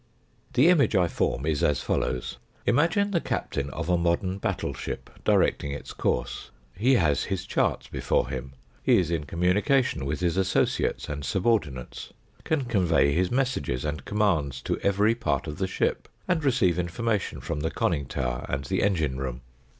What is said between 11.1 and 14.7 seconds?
subordinates; can convey his messages and commands